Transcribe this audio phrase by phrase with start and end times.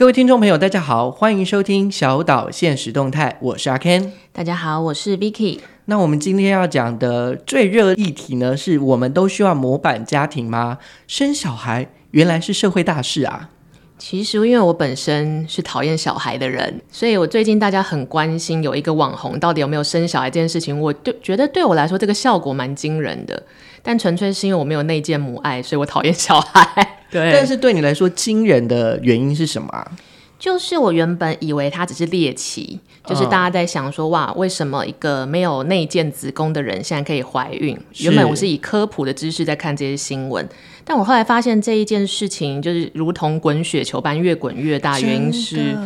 [0.00, 4.12] 各位听众朋友，大家好，欢迎收听小岛现实动态，我是阿 Ken。
[4.32, 5.58] 大家好，我是 Vicky。
[5.84, 10.78] 那我们今天要讲的最热议题呢，是我们都需要模板家庭吗？
[11.06, 13.50] 生小孩原来是社会大事啊。
[13.98, 20.80] 其实，因为我本身是讨厌小孩的人，所以我最近大家很关心有一个网红到底有没有生小孩这件事情。
[20.80, 23.42] 我对觉得对我来说，这个效果蛮惊人的，
[23.82, 26.64] 但纯粹是因为我没有内建母爱，所以我讨厌小孩。
[27.10, 29.90] 对，但是对你来说惊人的原因是什么啊？
[30.38, 37.78] 就是我原本以为他只是猎奇，就是大家在想说，哇，为什么一个没有内建子宫的人现在可以怀孕？
[37.98, 40.48] 原本我是以科普的知识在看这些新闻。
[40.82, 45.76] 但我后来发现这一件事情就是如同滚雪球般越滚越大，原因是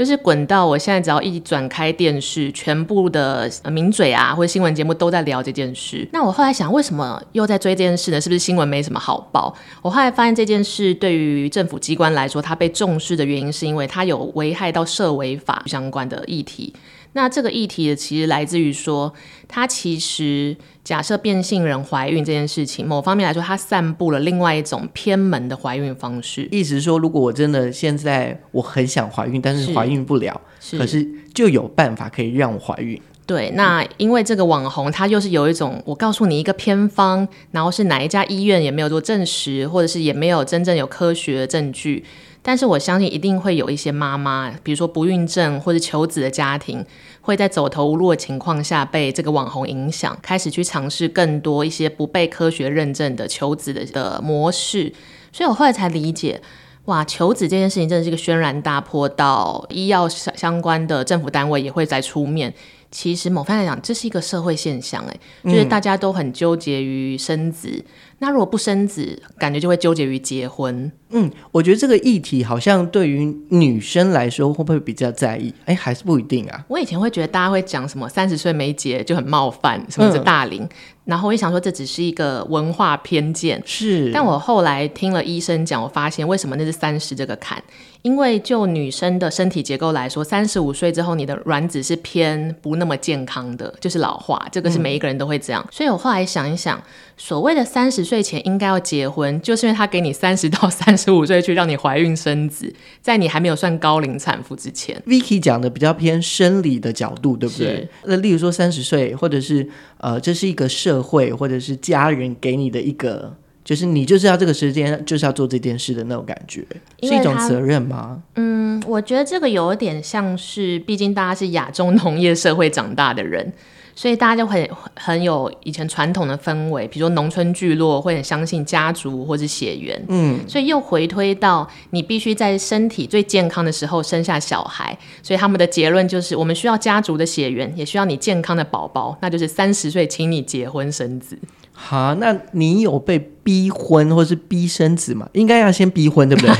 [0.00, 6.08] 就是滚到我现在只要一转开电视，全部的名嘴啊或者新闻节目都在聊这件事。
[6.10, 8.18] 那我后来想，为什么又在追这件事呢？
[8.18, 9.54] 是不是新闻没什么好报？
[9.82, 16.72] 我后来发现这件事对于政府机关来说，它被重视的原因是因为它有危害到涉违法相关的议题。
[17.12, 19.12] 那这个议题其实来自于说，
[19.48, 20.56] 它其实
[20.90, 26.48] 假设变性人怀孕这件事情，某方面来说，它散布了另外一种偏门的怀孕方式。
[26.50, 33.00] 意思是说，如果我真的现在我很想怀孕，但是怀孕不了，是可是就有办法可以让我怀孕。
[33.24, 42.04] 对，那因为这个网红，他又是有一种，我告诉你一个偏方，然后是哪一家医院也没有做证实，或者是也没有真正有科学证据。
[42.42, 46.84] 但是我相信一定会有一些妈妈，比如说不孕症或者求子的家庭，
[47.20, 54.92] 会在走投无路的情况下被这个网红影响，开始去尝试更多一些不被科学认证的求子的的模式。
[55.32, 56.40] 所以我后来才理解，
[56.86, 62.52] 哇，求子这件事情真的是一个轩然大波，到医药相相关的政府单位也会再出面。
[62.90, 67.84] 其实某方面来讲，这是一个社会现象，哎，就是大家都很纠结于生子。
[68.20, 70.92] 嗯那如果不生子，感觉就会纠结于结婚。
[71.08, 75.52] 嗯，我觉得这个议题好像对于女生来说会不会比较在意？
[75.64, 76.64] 哎，还是不一定啊。
[76.68, 80.68] 我以前会觉得大家会讲什么三十岁没结就很冒犯，什么是大龄，嗯、
[81.04, 83.62] 然后我也想说这只是一个文化偏见。
[83.64, 87.62] 是，但我后来听了医生讲，我发现为什么那是三十这个坎？
[88.02, 95.62] 因为就女生的身体结构来说，三十五岁之后你的卵子是偏不那么健康的，就是老化，这个是每一个人都会这样。
[95.62, 96.82] 嗯、所以我后来想一想，
[97.16, 98.00] 所谓的三十。
[98.10, 105.00] 岁前应该要结婚，就是因为他给你三十到三十五岁去让你怀孕生子，在你还没有算高龄产妇之前。
[105.06, 107.88] Vicky 讲的比较偏生理的角度，对不对？
[108.02, 109.64] 那例如说三十岁，或者是
[110.00, 116.64] 呃，这是一个社会或者是家人给你的一个，就是你就是要这个时间就是要做这件事的那种感觉，
[117.02, 118.22] 是一种责任吗？
[118.36, 123.52] 嗯，我觉得这个有点像是，毕竟大家是亚洲农业社会长大的人。
[124.00, 141.38] 所以大家就很很有以前传统的氛围，比如说农村聚落会很相信家族或是血缘，嗯，所以又回推到你必须在身体最健康的时候生下小孩，所以他们的结论就是我们需要家族的血缘，也需要你健康的宝宝，那就是三十岁请你结婚生子。
[141.82, 145.26] 好，那你有被逼婚或是逼生子吗？
[145.32, 146.54] 应该要先逼婚，对不对？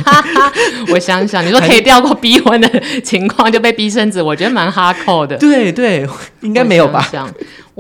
[0.95, 2.69] 我想想，你说可以调过逼婚的
[3.05, 5.37] 情况就被逼生子，我觉得蛮哈扣的。
[5.37, 6.09] 对对，
[6.41, 7.07] 应该没有吧？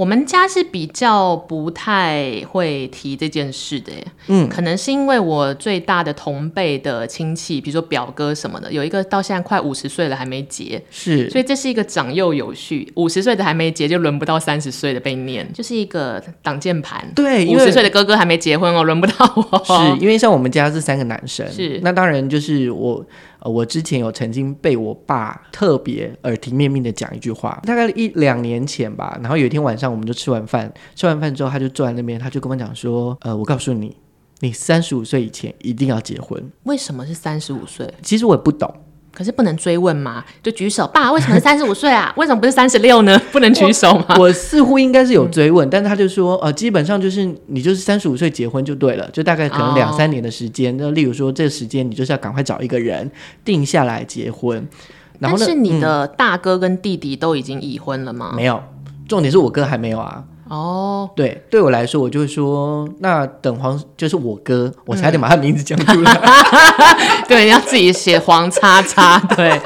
[0.00, 3.92] 我们家是比较不太会提这件事的，
[4.28, 17.06] 嗯，可能是因为我最大的同辈的亲戚，比如说表哥什么的，有一个到现在快五十岁了还没结，是，所以这是一个长幼有序，五十岁的还没结就轮不到三十岁的被念，就是一个挡箭牌。
[17.14, 19.62] 对，五十岁的哥哥还没结婚哦，轮不到我。
[19.66, 23.04] 是因为像我们家是三个男生，是，那当然就是我。
[23.40, 29.18] 呃，我之前有曾经被我爸特别耳提面命的讲一句话，大概一两年前吧。
[29.22, 33.96] 然后有一天晚上，我们就吃完饭，吃完饭之后，他就坐在那边，他就跟我讲说：“呃，我告诉你，
[34.40, 37.92] 你三十五岁以前一定要结婚。”为什么是三十五岁？
[38.02, 38.72] 其实我也不懂。
[39.12, 40.24] 可是不能追问嘛？
[40.42, 42.12] 就举手，爸，为什么是三十五岁啊？
[42.16, 43.20] 为什么不是三十六呢？
[43.32, 44.14] 不能举手吗？
[44.16, 50.76] 我，我似乎应该是有追问，嗯、但是他就说，呃，基本上就是你就是三十五岁结婚就对了，就大概可能两三年的时间。
[50.76, 53.10] 那、哦、例如说这个时间，你就是要赶快找一个人
[53.44, 54.66] 定下来结婚。
[55.18, 58.32] 然后是你的大哥跟弟弟都已经已婚了吗？
[58.34, 58.62] 没有，
[59.06, 60.24] 重点是我哥还没有啊。
[60.50, 66.12] 哦，对，对我来说，我就会说，那等黄就是我哥，我差点把他名字讲出来。
[66.12, 69.16] 嗯、 对，要自己写黄叉叉。
[69.36, 69.56] 对，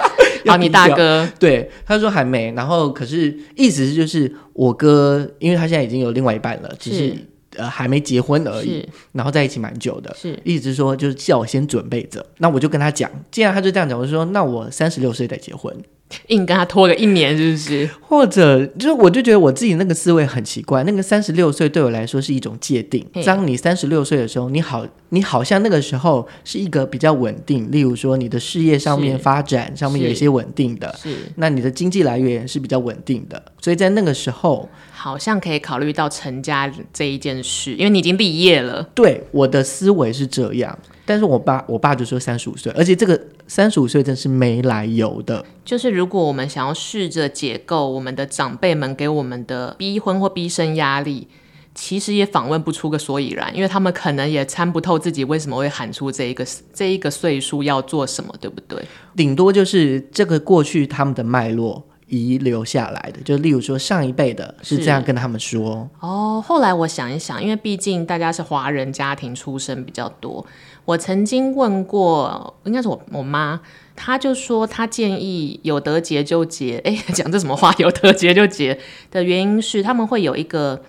[0.46, 7.16] 好，你大哥，对，他说还没，然后可是意思是就是我哥，因为他现在已经有另外一半了，只是，是
[7.56, 12.24] 呃还没结婚而已，然后在一起蛮久的，是，一直说就是叫我先准备着。
[12.38, 15.74] 那我就跟他讲，既然他就这样讲，我就说那我三十六岁再结婚。
[16.28, 17.90] 硬跟他拖个一年，是不是？
[18.02, 20.84] 或者，就是我就觉得我自己那个思维很奇怪。
[20.84, 23.04] 那个三十六岁对我来说是一种界定。
[23.24, 31.16] 当你三十六岁的时候，你好，你好像那个时候是一个比较稳定，例如说你的事业上面发展上面有一些稳定的，是。
[31.36, 34.68] 那你的经济来源是比较稳定的，所以在那个时候，
[35.04, 38.82] 好像可以考虑到成家这一件事，因为你已经立业了。
[38.94, 40.78] 对，我的思维是这样。
[41.04, 45.44] 但是我爸，我爸就说三十五岁，而且这个三十五岁真是没来由的。
[45.62, 51.28] 就是如果我们想要试着解构我们的长辈们给我们的逼婚或逼生压力，
[51.74, 58.82] 其实也访问不出个所以然，因为他们可能也参不透自己为什么会喊出这一个这一个岁数要做什么，对不对？
[59.14, 61.86] 顶多就是这个过去他们的脉络。
[62.08, 66.42] 遗留下来的，就例如说上一辈的是这样跟他们说哦。
[66.46, 70.44] 后来我想一想，因为毕竟大家是华人家庭出身比较多，
[70.84, 73.60] 我曾经问过，应该是我我妈，
[73.96, 76.78] 她就说她建议有得结就结。
[76.84, 77.74] 哎， 讲这什么话？
[77.78, 78.78] 有得结就结
[79.10, 80.82] 的原因是他们会有一个。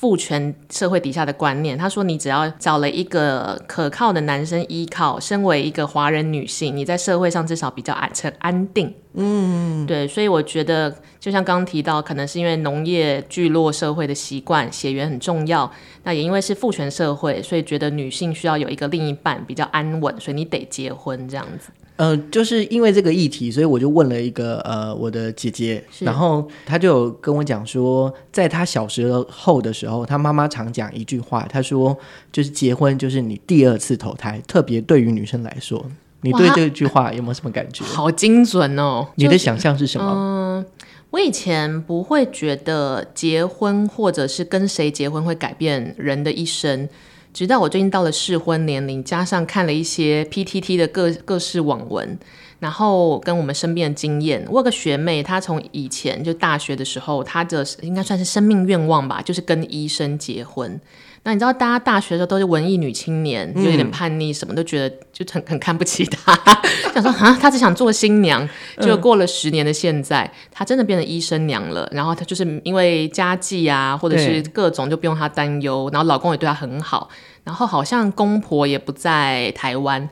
[0.00, 15.68] 父权社会底下的观念，他说：“你只要找了一个可靠的男生依靠，身为一个华人女性，你在社会上至少比较安成安定。”嗯，对，所以我觉得，就像刚刚提到，可能是因为农业聚落社会的习惯，血缘很重要。
[16.04, 21.70] 那也因为是父权社会，所以觉得女性需要有一个另一半比较安稳，所以你得结婚这样子。
[21.98, 31.98] 呃，就是因为这个议题，所以我就问了一个呃我的姐姐，然后她就有跟我讲说，在她小时候的时候，她妈妈常讲一句话，她说
[32.30, 35.84] 就是结婚就是你第二次投胎，特别对于女生来说，
[36.20, 37.82] 你对这句话有没有什么感觉？
[37.90, 39.08] 好精准哦！
[39.16, 40.06] 你的想象是什么？
[40.08, 40.66] 嗯、呃，
[41.10, 46.88] 我以前不会觉得结婚或者是跟谁结婚会改变人的一生。
[47.38, 52.18] 直到我最近到了适婚年龄，加上看了一些 PTT 的各各式网文，
[52.58, 60.80] 然后跟我们身边的经验，我有个学妹，她从以前就大学的时候，她的应该算是生命愿望吧，就是跟医生结婚。
[61.24, 66.34] 那你知道，大家大学的时候都是文艺女青年，就有点叛逆，什么都觉得就很很看不起她，
[66.94, 68.48] 想说啊，她只想做新娘。
[68.80, 71.86] 就过了十年的现在，她真的变成医生娘了。
[71.92, 77.08] 然后她就是因为家计啊，或者是各种就不用她担忧，然后老公也对她很好。
[77.44, 80.08] 然后好像公婆也不在台湾，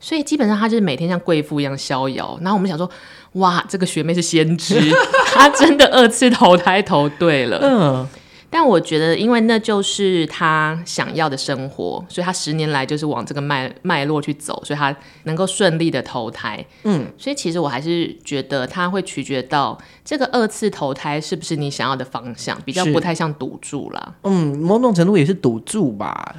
[0.00, 2.38] 所以基本上她就是每天像贵妇一样逍遥。
[2.40, 2.90] 然后我们想说，
[3.34, 4.80] 哇，这个学妹是先知，
[5.34, 7.58] 她真的二次投胎投对了。
[7.62, 8.08] 嗯。
[8.48, 14.94] 但我觉得，因为那就是他想要的生活，所以他十年来就是往这个脉脉络去走，所以他
[15.24, 16.64] 能够顺利的投胎。
[16.84, 24.14] 嗯，所以其实我还是觉得他会取决到这个二次投胎是不是你想要的方向，比较不太像赌注啦。
[24.22, 26.34] 嗯，某种程度也是赌注吧。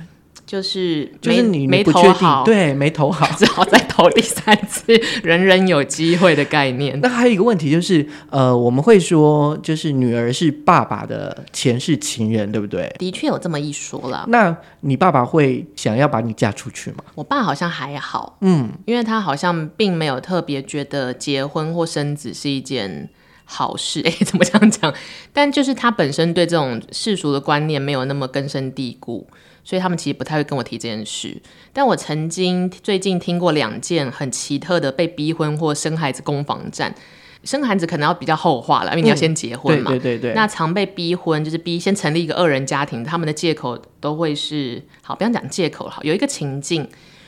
[0.47, 6.97] 就是就是你没投好，对，没投好， 只好再投第三次，人人有机会的概念。
[7.01, 12.95] 那还有一个问题就是，呃，我们会说，就是女儿是爸爸的前世情人，对不对？
[12.97, 14.23] 的确有这么一说了。
[14.29, 17.03] 那你爸爸会想要把你嫁出去吗？
[17.15, 23.09] 我爸好像还好，嗯，因为他好像并没有特别觉得结婚或生子是一件
[23.43, 24.01] 好事。
[24.07, 24.93] 哎，怎么这样讲？
[25.33, 29.27] 但就是他本身对这种世俗的观念没有那么根深蒂固。
[29.67, 31.35] 所以他们其实不太会跟我提这件事，
[31.73, 36.95] 但我曾经最近听过两件很奇特的被逼婚或生孩子攻防战。
[37.43, 39.91] 生孩子可能要比较后话了，因为你要先结婚嘛。
[39.91, 40.33] 嗯、对对对对。
[40.33, 45.91] 那常被逼婚就是逼先成立一个二人家庭，他们的借口都会是好，不要讲借口了。
[45.91, 46.87] 好，有一个情境，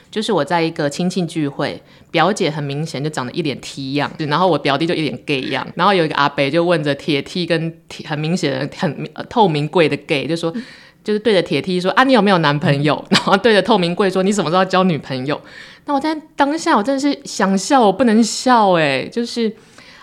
[0.09, 10.53] 就是我在一个亲戚聚会，表姐很明显就长得一脸 T 样，然后我表弟就一脸 gay 样，然后有一个阿伯就问着铁 T 跟很明显的很透明贵的 gay 就说。
[11.03, 13.03] 就是对着铁梯说啊，你有没有男朋友？
[13.09, 15.39] 然后对着透明柜说，你什么时候要交女朋友？
[15.85, 19.53] 那我在当下，我真的是想笑，我不能笑哎，就是。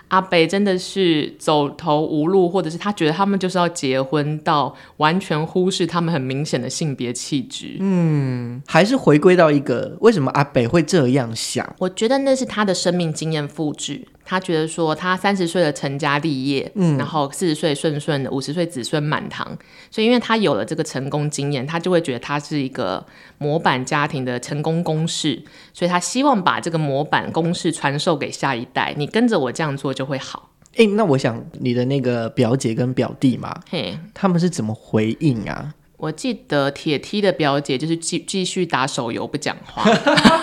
[0.09, 7.77] 阿北真的是走投无路，或者是他觉得他们就是要结婚，到完全忽视他们很明显的性别气质。
[7.81, 11.75] 嗯，还是回归到一个为什么阿北会这样想？
[11.81, 14.07] 我觉得那是他的生命经验复制。
[14.27, 19.57] 他觉得说他三十岁的成家立业，嗯，然后四十岁顺顺的，五十岁子孙满堂。
[19.91, 23.07] 所以因为他有了这个成功经验，他就会觉得他是一个
[23.39, 25.41] 模板家庭的成功公式，
[25.73, 28.93] 所以他希望把这个模板公式传授给下一代。
[28.99, 30.51] 你跟着我这样做就会好。
[30.75, 35.73] 诶、欸，那我想你的那个表姐跟表弟嘛，嘿，他们是怎么回应啊？
[35.97, 39.83] 我记得铁梯的表姐就是继继续打手游不讲话，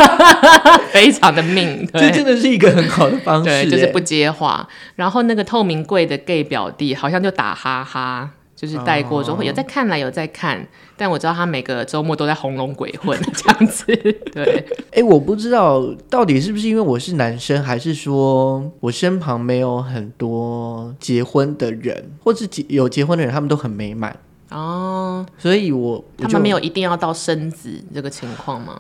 [0.92, 4.68] 非常的命，这真的是一个很好的方式，对，就是不接话。
[4.96, 8.32] 然后那个透明柜的 gay 表弟好像就打哈哈。
[8.56, 13.86] 就是带过说会有在看来有在看，但我知道他每个周末都在红龙鬼混 这样子。
[14.32, 24.16] 对，哎、欸，我不知道到底是不是因为我是男生，还是说我身旁没有很多结婚的人，或是有结婚的人，他们都很美满
[24.54, 25.26] 哦。
[25.38, 28.80] 所以我，他们没有一定要到生子这个情况吗？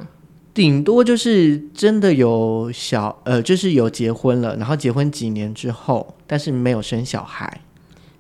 [0.54, 7.62] 顶多就是真的有小呃，就是有结婚了，然后结婚几年之后，但是没有生小孩。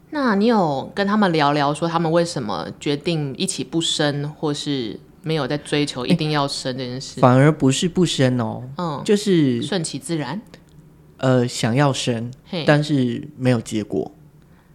[0.09, 7.19] 那你有跟他们聊聊，说他们为什么决定一起不生，或是没有在追求一定要生这件事？
[7.19, 10.41] 反而不是不生哦，嗯，就是顺其自然。
[11.17, 12.31] 呃，想要生，
[12.65, 14.11] 但是没有结果。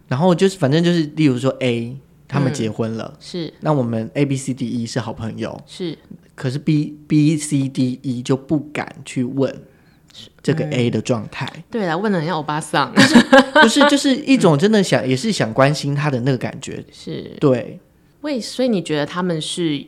[0.07, 1.95] 然后就是反正就是，例如说 A
[2.29, 5.97] 他们结婚了，嗯、是那我们 A B C D E 是好朋友，是。
[6.35, 9.53] 可是 B B C D E 就不敢去问
[10.41, 11.63] 这个 A 的状态，嗯。
[11.69, 12.93] 对啊，问了人家欧巴桑，
[13.61, 16.85] 不是就是一种真的想，嗯、也是想关心他的那个感觉。
[16.93, 17.79] 是对。
[18.21, 19.83] 为所以你觉得他们是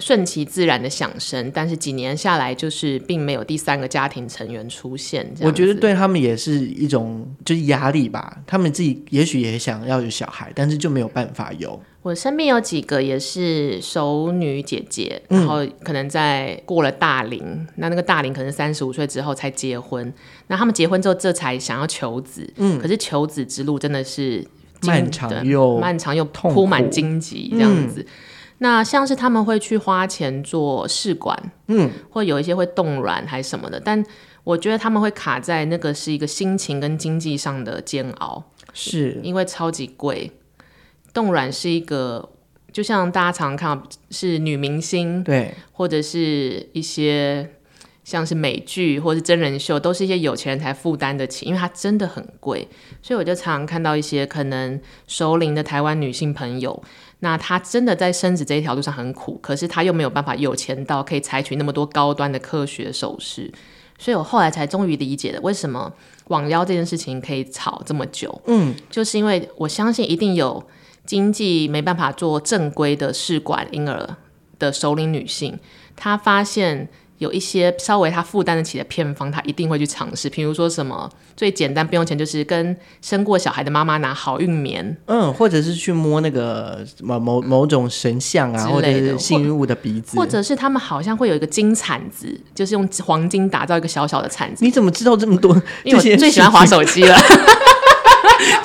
[0.00, 5.26] 顺其自然的想生，但是几年下来就是并没有第三个家庭成员出现。
[5.40, 8.38] 我觉得对他们也是一种就是压力吧。
[8.46, 11.80] 他们自己也许也想要有小孩，但是就没有办法有。
[12.02, 20.12] 我身边有几个也是熟女姐姐，然后可能在过了大龄，嗯、那那个大龄可能三十五岁之后才结婚，
[20.46, 24.46] 那他们结婚之后这才想要求子，嗯，可是求子之路真的是
[24.82, 28.00] 漫长又漫长又铺满荆棘这样子。
[28.02, 28.06] 嗯、
[28.58, 34.04] 那像是他们会去花钱做试管，嗯，或有一些会冻卵还是什么的，但
[34.44, 39.20] 我觉得他们会卡在那个是一个心情跟经济上的煎熬，是。
[39.22, 40.30] 因为超级贵。
[41.12, 42.30] 冻卵是一个，
[42.72, 47.55] 就像大家常常看到是女明星，对，或者是一些
[48.06, 52.66] 像是美剧或是真人秀，都是一些有钱人才负担得起，因为它真的很贵。
[53.02, 56.80] 所以我就常常看到一些可能熟龄的台湾女性朋友，
[57.18, 63.52] 那她真的在生子这一条路上很苦，可是她又没有办法有钱到可以采取那么多高端的科学手势。
[63.98, 65.92] 所以我后来才终于理解了为什么
[66.28, 68.40] 网腰这件事情可以吵这么久。
[68.46, 70.64] 嗯，就是因为我相信一定有。
[71.04, 74.16] 经济没办法做正规的试管婴儿
[74.58, 75.56] 的熟龄女性，
[75.94, 80.28] 她发现有一些稍微他负担得起的偏方，他一定会去尝试。
[80.28, 94.64] 比如说什么最简单不用钱，就是跟生过小孩的妈妈拿好运棉，嗯，或者是去摸那个某某某种神像啊，或者是幸运物的鼻子，或者是他们好像会有一个金铲子，就是用黄金打造一个小小的铲子。
[94.64, 95.54] 你怎么知道这么多？
[95.84, 97.16] 因为我最喜欢划手机了。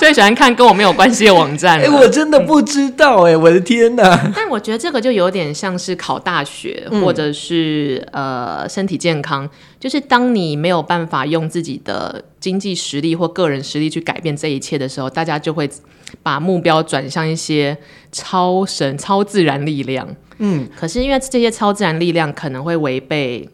[0.01, 1.77] 最喜欢看跟我没有关系的网站。
[1.79, 4.20] 哎、欸，我真的不知道哎、欸，我的天哪！
[4.36, 9.48] 但我觉得这个就有点像是考大学，嗯、或者是呃身体健康，
[9.79, 15.70] 就是当你没有办法用自己的经济实力或个人实力去改变这一切的时候，大家就会
[16.24, 17.77] 把目标转向一些
[18.12, 20.08] 超神、超自然力量。
[20.39, 23.48] 嗯，可是因为这些超自然力量可能会违背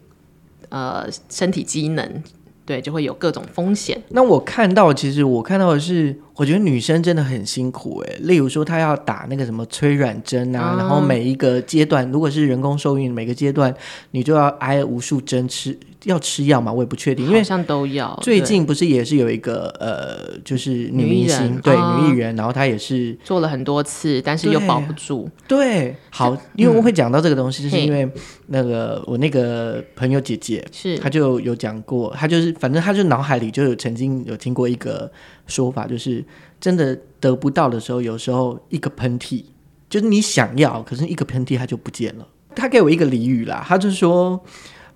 [0.70, 2.22] 呃身体机能。
[2.68, 3.98] 对，就会有各种风险。
[4.10, 8.14] 那我看到，其实我看到的是，我觉得女生真的很辛苦哎。
[8.20, 13.74] 例如说，她要打那个什么催卵针啊，嗯、然后每一个阶段，如果是人工受孕，每个阶段
[14.10, 15.74] 你就要挨无数针吃。
[16.04, 16.72] 要吃药吗？
[16.72, 18.16] 我也不确定，因为好像都要。
[18.22, 25.28] 最近不是也是有一个呃，就是女明星，对、哦、女艺人，然后她也是做了很多次，但是又保不住。
[25.48, 28.08] 对，好，因为我会讲到这个东西，嗯、就是因为
[28.46, 35.10] 那个我那个朋友姐姐是，她就有讲过，她就是反正她就脑海里就有曾经有听过一个
[35.46, 36.24] 说法，就是
[36.60, 39.42] 真的得不到的时候，有时候一个喷嚏，
[39.90, 42.26] 就是你想要，可是一个喷嚏它就不见了。
[42.54, 44.40] 她给我一个俚语啦，她就说。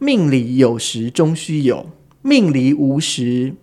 [0.03, 1.87] 命里有时终须有，
[2.23, 3.55] 命里无时，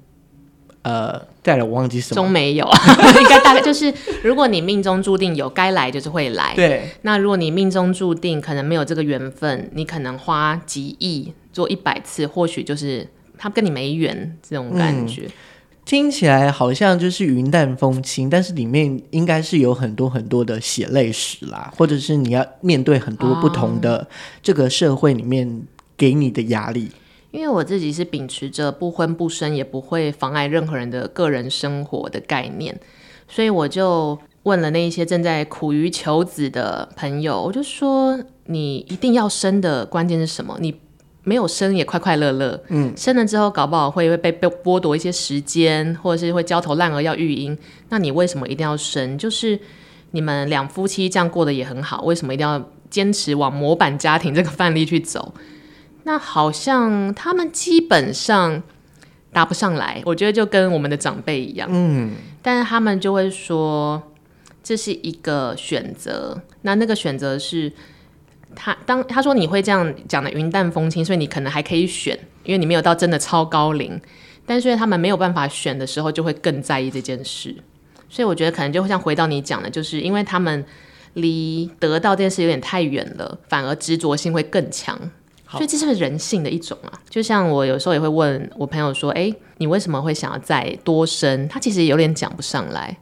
[0.84, 2.66] 呃，再来我忘记什么，终没有，
[3.20, 3.94] 应该大概就是，
[4.24, 6.54] 如果你命中注定有，该来就是会来。
[6.56, 13.06] 对，那如果你命中注定可能没有这个缘分，你可能花几亿做一百次，或许就是
[13.38, 15.24] 他跟你没缘这种感觉。
[15.24, 15.32] 嗯，
[15.84, 24.08] 听起来好像就是云淡风轻，但是里面应该是有很多很多的血泪史啦，或者是你要面对很多不同的
[24.42, 25.64] 这个社会里面。
[26.00, 26.90] 给你的压力，
[27.32, 32.80] 因为我自己是秉持着不婚不生也不会妨碍任何人的个人生活的概念，
[33.28, 40.58] 所以我就问了那一些正在苦于求子的朋友，我就说：你一定要生的关键是什么？
[40.62, 40.74] 你
[41.26, 47.56] 没有生也快快乐乐，嗯，生了之后搞不好会被被剥夺一些时间，或者是会焦头烂额要育婴，
[47.90, 49.18] 那你为什么一定要生？
[49.18, 49.60] 就是
[50.12, 55.34] 你们两夫妻这样过得也很好，为什么一定要坚持往模板家庭这个范例去走？
[56.10, 58.64] 那好像他们基本上
[59.32, 64.02] 答不上来，我觉得就跟我们的长辈一样，嗯，但是他们就会说，
[64.64, 66.42] 这是一个选择。
[66.64, 67.72] 那那个选择是
[68.56, 74.02] 他当他说你会这样讲的云淡风轻，所以你可能还可以选，因为你没有到真的超高龄。
[74.48, 77.56] 但是他们没有办法选的时候，就会更在意这件事。
[78.10, 80.66] 所以我觉得可能就会像回到你讲的，就是因为他们
[81.14, 85.00] 离得到这件事有点太远了，反而执着性会更强。
[85.52, 86.94] 所以这是人性的一种啊。
[87.10, 92.96] 就像我有时候也会问我朋友说：“哎，你为什么会想要再多生？”他其实有点讲不上来。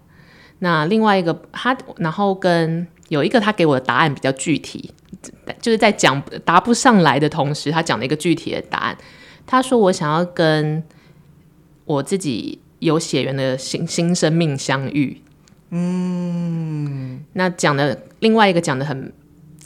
[0.60, 4.92] 那另外一个他，然后跟有一个他给我的答案比较具体，
[5.62, 8.98] 就是在讲答不上来的同时，他讲了一个具体的答案。
[9.46, 10.82] 他说：“我想要跟
[11.86, 15.22] 我自己有血缘的新新生命相遇。”
[15.72, 19.12] 嗯，那讲的另外一个讲的很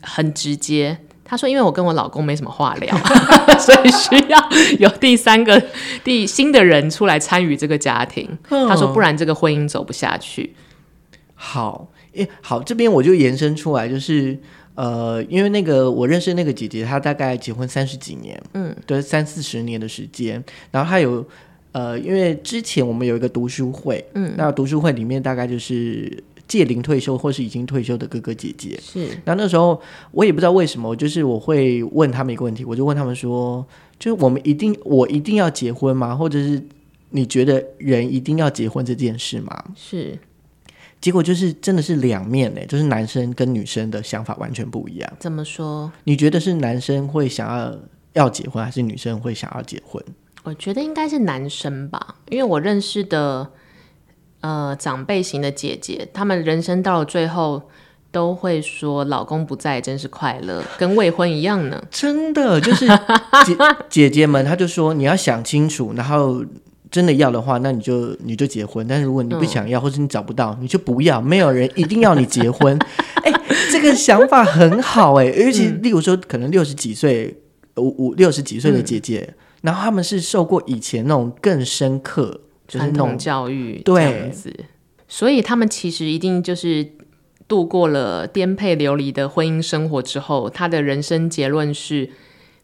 [0.01, 0.97] 很直接。
[1.31, 2.93] 他说：“因为我跟我老公没什么话聊，
[3.57, 4.37] 所以需要
[4.79, 5.63] 有第三个、
[6.03, 8.29] 第新的人出来参与这个家庭。”
[8.67, 10.53] 他说：“不然这个婚姻走不下去。”
[11.33, 14.37] 好，诶，好，这边我就延伸出来，就是
[14.75, 20.43] 呃，因为那个我认识那个姐姐，她大概结婚三十几年，嗯，对，三四十年的时间。
[20.69, 21.25] 然后她有
[21.71, 29.07] 呃，因为之前我们有一个读书会，嗯，那读书会里面大概就是届龄退休或是已经退休的哥哥姐姐，是。
[29.23, 29.81] 那那时候
[30.11, 33.65] 我也不知道为什么，就是我会问他们一个问题，我就问他们说，
[33.97, 36.13] 就是我们一定我一定要结婚吗？
[36.13, 36.61] 或者是
[37.11, 39.63] 你觉得人一定要结婚这件事吗？
[39.77, 40.19] 是。
[40.99, 45.13] 结果就是真的是两面呢，就是男生跟女生的想法完全不一样。
[45.19, 45.89] 怎么说？
[46.03, 47.79] 你觉得是男生会想要
[48.11, 50.03] 要结婚，还是女生会想要结婚？
[50.43, 53.47] 我觉得应该是男生吧，因为我认识的
[54.41, 57.61] 呃长辈型的姐姐，他们人生到了最后
[58.11, 62.85] 都会说：“老公不在真是快乐，跟未婚一样呢。”真的就是
[63.45, 63.55] 姐
[63.89, 66.43] 姐姐们，她就说你要想清楚，然后。
[66.91, 68.85] 真的要的话，那你就你就结婚。
[68.85, 71.21] 但是如果你不想要，嗯、或者你找不到，你就不要。
[71.21, 72.77] 没有人一定要你结婚。
[73.23, 75.45] 哎、欸，这个想法很好哎、欸。
[75.45, 77.33] 尤其例如说，可能六十几岁、
[77.77, 84.31] 五五六十几岁的姐姐、嗯，然后他们是受过以前那种更深刻就是那种教育，对，
[85.07, 86.87] 所以他们其实一定就是
[87.47, 92.09] 度过了颠沛流离的婚姻生活之后，他的人生结论是。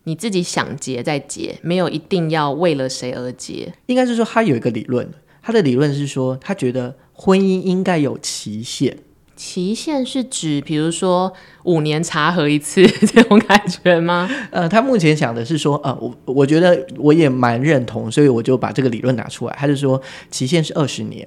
[0.07, 3.73] 你自己想结再结，没有一定要为了谁而结。
[3.87, 5.05] 应该是说他有一个理论，
[5.41, 8.99] 他的理论是说，他觉得婚姻应该有期限。
[9.37, 11.31] 期限是指，比如说
[11.63, 14.29] 五年查核一次 这种感觉吗？
[14.51, 19.55] 呃，他目前想的是说，呃，我我觉得我也蛮认同，所以我就把这个理论拿出来。
[19.57, 21.25] 他就说，期限是二十年，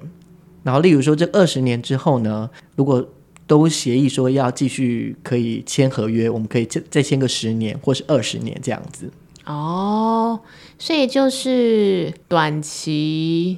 [0.61, 3.07] 然后例如说这二十年之后呢，如果
[3.47, 9.11] 都协议说要继续可以签合约，我们可以再再签个十年或是二十年这样子。
[9.45, 10.39] 哦，
[10.77, 13.57] 所以就是短期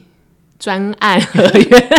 [0.58, 1.90] 专案合约，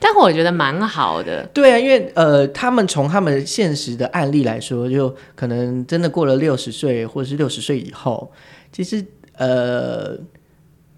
[0.00, 1.46] 但我觉得蛮好的。
[1.54, 8.32] 对啊，因为呃，他们从他们现实的案例来说，就可能真的过了六十岁或者是六十岁以后，
[8.72, 9.04] 其实
[9.36, 10.18] 呃，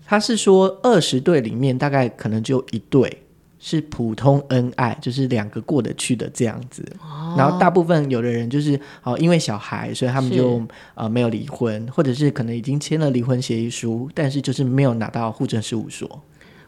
[0.07, 3.19] 他是说二十对里面大概可能就一对。
[3.65, 6.85] 是普通恩爱，就是两个过得去的这样子。
[7.01, 10.61] 哦、然后大部分有的人就是哦，因为小孩，所以他们就
[10.97, 16.21] 呃没有离婚，或者是可能已经签了离婚协议书，但是就是没有拿到户政事务所。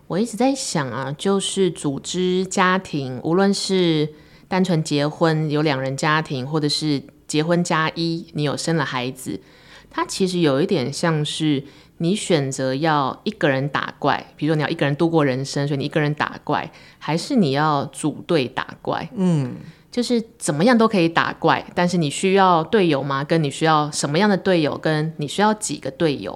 [0.06, 4.08] 我一直在想啊，就是组织家庭，无论是
[4.48, 9.40] 单纯结婚有两人家庭，或者是结婚加一，你有生了孩子，
[9.90, 11.64] 它其实有一点像是。
[11.98, 19.08] 你选择要一个人打怪，比如说你要一个人度过人生，所以你一个人打怪，还是你要组队打怪？
[19.14, 19.54] 嗯，
[19.92, 23.22] 就是怎么样都可以打怪，但是你需要队友吗？
[23.22, 24.76] 跟你需要什么样的队友？
[24.76, 26.32] 跟你需要几个队友？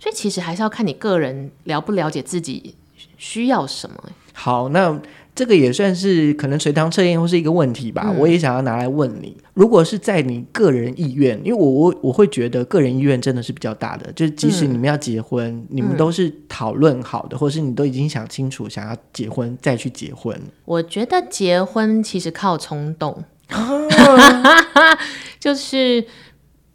[0.00, 2.74] 所以其实还是要看你个人了不了解自己
[3.16, 3.96] 需要什么。
[4.32, 5.00] 好，那。
[5.36, 9.36] 这个也算是可能随堂测验或是一个问题吧，嗯，我也想要拿来问你。
[9.52, 20.40] 如果是在你个人意愿，因为我我我会觉得个人意愿真的是比较大的，就是即使你们要结婚，嗯，你们都是讨论好的，嗯，或是你都已经想清楚想要结婚再去结婚。
[20.64, 23.22] 我觉得结婚其实靠冲动，
[25.38, 26.00] 就是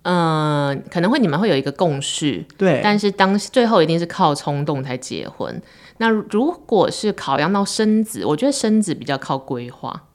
[0.04, 5.60] 嗯，呃，可能会你们会有一个共识，对，但是当最后一定是靠冲动才结婚。
[6.02, 10.08] 那如果是考量到生子，我觉得生子比较靠规划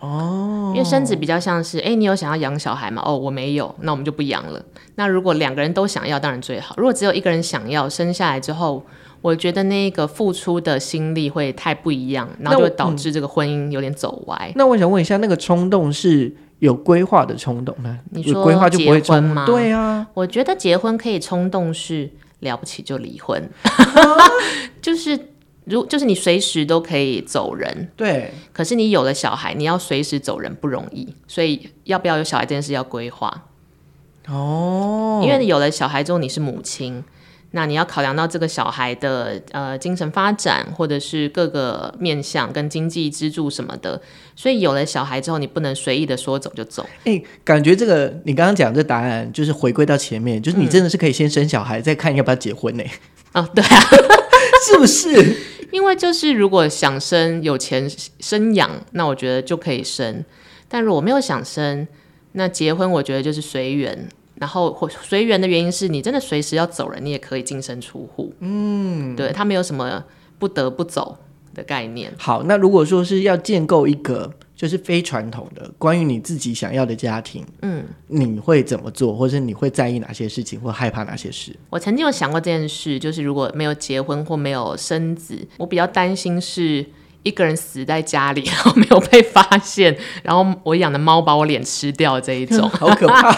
[0.00, 3.02] 哦，因为生子比较像是，哎，你有想要养小孩吗？
[3.02, 4.62] 哦，我没有，那我们就不养了。
[4.96, 6.74] 那如果两个人都想要，当然最好。
[6.76, 8.84] 如果只有一个人想要，生下来之后，
[9.22, 14.52] 我觉得那个付出的心力会太不一样，然后就会导致这个婚姻有点走歪。
[14.54, 17.98] 那我，想问一下，那个冲动是有规划的冲动呢？
[18.10, 19.46] 你说规划就不会结婚吗？
[19.46, 22.10] 对啊，我觉得结婚可以冲动是。
[22.42, 23.50] 了不起就离婚，
[24.82, 25.28] 就是
[25.64, 28.32] 如就是你随时都可以走人，对。
[28.52, 33.48] 可是你有了小孩，你要随时走人不容易，所以要不要有小孩这件事要规划。
[34.28, 37.02] 哦，因为你有了小孩之后，你是母亲，
[37.52, 44.00] 那你要考量到这个小孩的呃精神发展，或者是各个面向跟经济支柱什么的，
[44.34, 46.82] 所以有了小孩之后，你不能随意的说走就走。
[47.04, 52.84] 哎、欸，感觉这个你刚刚讲这答案，就是回归到前面，就是你真的是可以先生小孩，嗯、再看要不要结婚呢？
[53.34, 53.80] 哦，对啊，
[54.66, 55.36] 是不是？
[55.72, 60.24] 因为就是如果想生有钱生养，那我觉得就可以生。
[60.68, 61.86] 但如果没有想生，
[62.32, 64.08] 那结婚我觉得就是随缘。
[64.42, 68.34] 然后随缘的原因是你真的随时要走人，你也可以净身出户。
[68.40, 70.02] 嗯，对，他没有什么
[70.36, 71.16] 不得不走
[71.54, 72.12] 的概念。
[72.18, 81.54] 好，那如果说是要建构一个就是非传统的关于你自己想要的家庭，嗯，你会怎么做，或者你会在意哪些事情，或害怕哪些事？
[81.70, 86.84] 我曾经有想过这件事，就是如果没有结婚或没有生子，我比较担心是
[87.22, 93.32] 一个人死在家里，然后没有被发现，然后我养的猫把我脸吃掉这一种， 好可怕。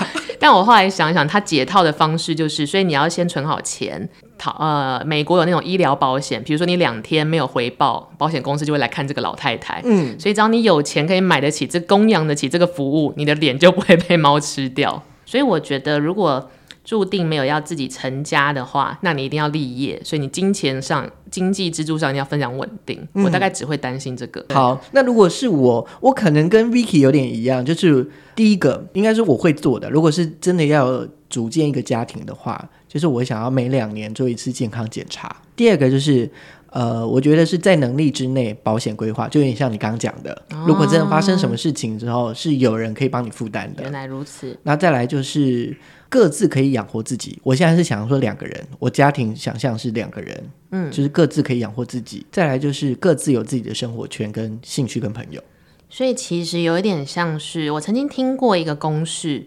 [0.45, 4.07] 但我后来想想，他解套的方式就是，所以你要先存好钱。
[4.37, 9.81] 讨，呃，美国有那种医疗保险，比如说你两天没有回报，保险公司就会来看这个老太太。
[9.87, 15.03] 嗯，所以只要你有钱可以买得起这供养得起这个服务，你的脸就不会被猫吃掉。
[15.25, 16.51] 所以我觉得，如果
[16.85, 23.01] 注定没有要自己成家的话，那你一定要立业，所以你金钱上、经济支柱上一定要非常稳定。
[23.14, 24.44] 嗯、我大概只会担心这个。
[24.51, 29.88] 好，那如果是我，我可能跟 Vicky 有点一样，就是第一个应该是我会做的。
[29.88, 35.35] 如果是真的要组建一个家庭的话，就是我想要每两年做一次健康检查。
[35.57, 36.31] 第二个就是，
[36.68, 43.85] 呃，我觉得是在能力之内保险规划，就有点像你刚刚讲的，哦、如果真的发生什么事情之后，是有人可以帮你负担的。
[43.85, 44.55] 原来如此。
[44.64, 45.75] 那再来就是。
[46.14, 47.37] 各自可以养活自己。
[47.42, 52.24] 我现在是想说两个人，我家庭想象是两个人，嗯，就是各自可以养活自己。
[52.31, 55.42] 再来就是各自有自己的生活圈跟兴趣跟朋友。
[55.90, 59.44] 所以其实有一点像是我曾经听过一个公式，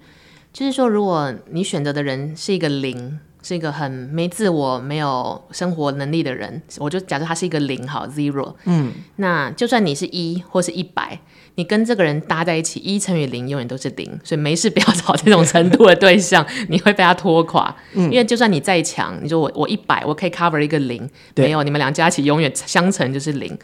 [0.52, 3.18] 就是说如果你选择的人是一个零，
[3.48, 11.18] 是一个很没自我、没有生活能力的人，我就假设他是一个零好 zero，嗯，那就算你是一或是一百。
[11.56, 17.74] 你跟这个人搭在一起，一乘以零永远都是零，所以没事不要找这种程度的对象， 你会被他拖垮。
[17.94, 23.58] 嗯，因为就算你再强，你说我我一百，我可以 cover 一个零，没有，你们俩加起永远相乘就是零。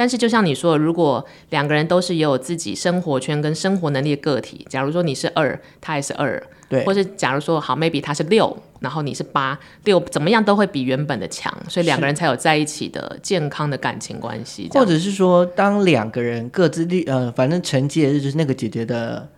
[0.00, 6.42] 但是就像你说，如果两个人都是也有自己生活圈跟生活能力的个体，假如说你是二，他也是二。
[6.70, 14.70] 对，或是假如说好，maybe 他是六，然后你是八，六怎么样都会比原本的强，所以两个人才有在一起的健康的感情关系。
[14.70, 19.28] 或者是说，当两个人各自立，呃，反正承接的就是那个姐姐的，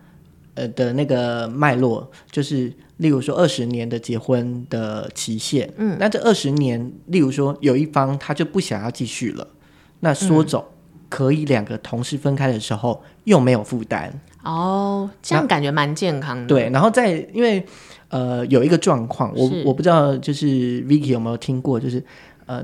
[0.53, 9.45] 呃的那个脉络，就是例如说二十年的结婚的期限，嗯，那这二十年，例如说有一方他就不想要继续了，
[10.03, 14.13] 那说走、嗯、可以两个同事分开的时候又没有负担。
[14.43, 16.45] 哦，这样感觉蛮健康的。
[16.45, 17.65] 对，然后再因为
[18.09, 22.03] 呃有一个状况，我我不知道就是 Vicky 有没有听过，就是
[22.45, 22.61] 呃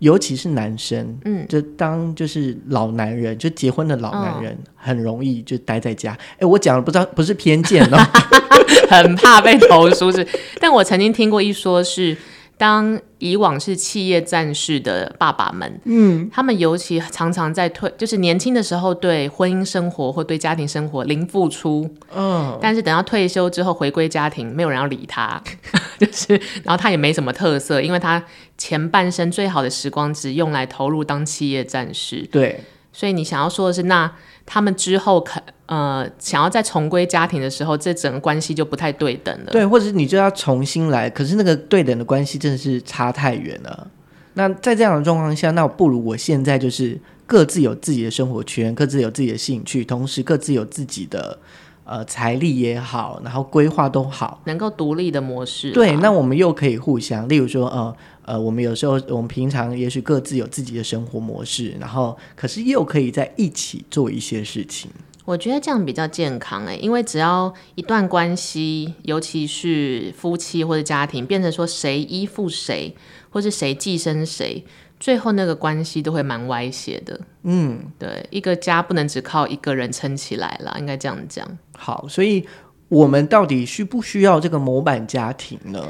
[0.00, 6.14] 尤其是男生，嗯，就当就是老男人，就结婚的老男人，哦、很容易就待在家。
[6.38, 7.96] 哎，我讲的不知道不是偏见哦，
[8.90, 10.26] 很怕被投诉是，
[10.60, 12.14] 但我曾经听过一说是。
[12.62, 25.42] 当以往是企业战士的爸爸们，嗯，他们尤其常常在退，就是年轻的时候对婚姻生活或对家庭生活零付出，嗯，但是等到退休之后回归家庭，没有人要理他，
[25.98, 28.24] 就是，然后他也没什么特色，因为他
[28.56, 32.60] 前半生最好的时光只用来投入当企业战士，对，
[32.92, 34.12] 所以你想要说的是那。
[34.44, 39.52] 他们之后可呃想要再重归家庭的时候，这整个关系就不太对等了。
[39.52, 43.88] 对，或者是你就要重新来，可是那个对等的关系真的是差太远了。
[44.34, 51.38] 那在这样的状况下，那不如我现在就是各自有自己的生活圈，各自有自己的兴趣，同时各自有自己的
[51.84, 55.72] 呃财力也好，然后规划都好，能够独立的模式。
[55.72, 57.96] 对，那我们又可以互相，例如说呃。
[58.24, 64.88] 呃，我们有时候，我们平常也许各自有自己的生活模式，然后可是又可以在一起做一些事情。
[65.24, 72.94] 我觉得这样比较健康哎，因为只要一段关系，尤其是夫妻或者家庭，变成说谁依附谁，
[73.30, 74.64] 或是谁寄生谁，
[75.02, 77.20] 最后那个关系都会蛮歪斜的。
[77.42, 81.44] 嗯，对，一个家不能只靠一个人撑起来了，应该这样讲。
[81.76, 82.46] 好，所以
[82.88, 85.84] 我们到底需不需要这个模板家庭呢？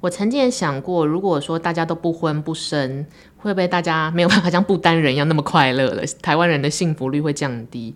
[0.00, 6.02] 我曾经也想过，如果说大家都不婚不生，会不会大家没有办法像不丹人一样那么快乐了？
[6.20, 7.94] 台湾人的幸福率会降低。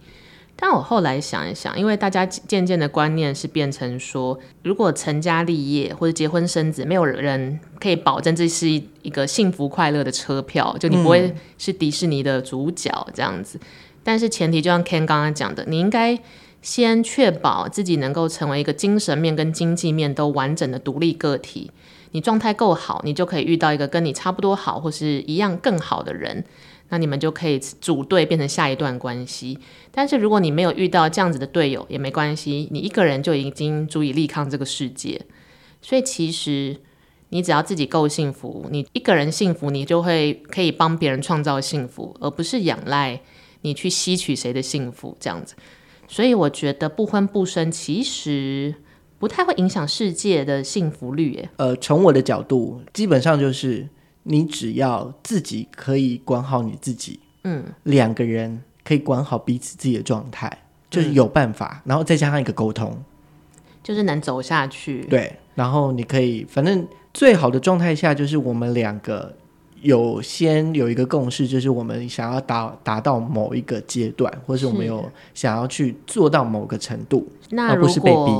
[0.62, 13.56] 但我后来想一想，因为大家渐渐的观念是变成说，如果成家立业或者结婚生子，没有人可以保证这是一个幸福快乐的车票，就你不会是迪士尼的主角这样子。
[13.56, 13.66] 嗯、
[14.04, 16.18] 但是前提就像 Ken 刚刚讲的，你应该
[16.60, 21.70] 先确保自己能够成为一个精神面跟经济面都完整的独立个体。
[22.12, 26.44] 你状态够好，你就可以遇到一个跟你差不多好或是一样更好的人。
[26.90, 29.58] 那你们就可以组队变成下一段关系。
[29.90, 35.20] 但是如果你没有遇到这样子的队友，也没关系，你一个人就已经足以力抗这个世界。
[35.80, 36.76] 所以其实
[37.30, 43.20] 你只要自己够幸福，你一个人幸福，你就会可以帮别人创造幸福，而不是仰赖
[43.62, 45.54] 你去吸取谁的幸福这样子。
[46.06, 48.74] 所以我觉得不婚不生其实
[49.18, 51.48] 不太会影响世界的幸福率。
[51.56, 53.88] 呃，从我的角度，基本上就是。
[54.22, 60.50] 你只要自己可以管好你自己，嗯，两个人可以管好彼此自己的状态，
[60.90, 62.96] 就是有办法，嗯，然后再加上一个沟通，
[63.82, 65.02] 就是能走下去。
[65.04, 69.34] 对，然后你可以，反正最好的状态下就是我们两个
[69.80, 78.32] 有先有一个共识，就是我们想要达达到某一个阶段，或是我们有想要去做到某个程度，那，而不是被逼。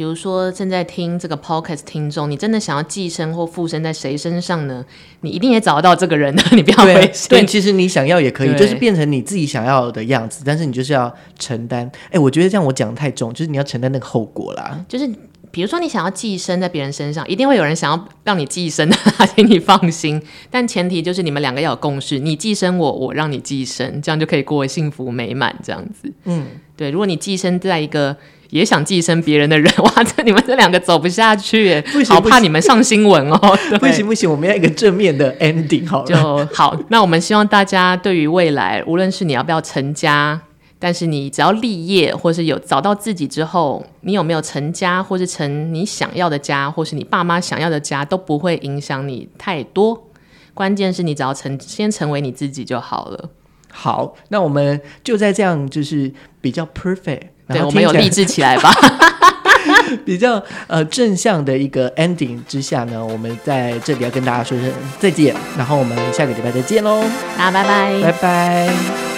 [0.00, 4.82] 比如说，正在听这个 podcast 听众，你真的想要寄生或附身在谁身上呢？
[5.20, 7.28] 你一定也找得到这个人的， 你不要灰心。
[7.28, 11.92] 对，其实你想要也可以，就是变成你自己想要的样子，但是你就是要承担。
[12.10, 14.82] 哎，我觉得这样我讲得太重，就是你要承担那个后果啦。
[14.88, 15.06] 就是
[15.50, 18.96] 比如说，你想要寄生在别人身上，一定会有人想要让你寄生的，
[19.34, 20.22] 请你放心。
[20.50, 26.12] 但前提就是你们两个要有共识，你寄生我，我让你寄生，这样就可以过幸福美满这样子。
[26.24, 26.90] 嗯，对。
[26.90, 28.16] 如果你寄生在一个。
[28.50, 30.02] 也想寄生别人的人，哇！
[30.02, 33.38] 这你们这两个走不下去，好怕你们上新闻哦。
[33.78, 36.04] 不行不行，我们要一个正面的 ending 好了。
[36.04, 40.40] 就好，那我们希望大家对于未来，无论是你要不要成家，
[40.80, 50.06] 但是你只要立业，或是有找到自己之后，你有没有成家，或是成你想要的家，或是你爸妈想要的家，都不会影响你太多。
[50.54, 53.28] 关键是你只要成，先成为你自己就好了。
[53.70, 57.28] 好，那我们就在这样，就是比较 perfect。
[57.46, 58.72] 对，我们有励志起来吧。
[60.06, 67.02] 比较呃正向的一个 ending 之下呢，我们在这里要跟大家说声再见，然后我们下个礼拜再见喽，
[67.36, 69.09] 大家拜拜，拜拜。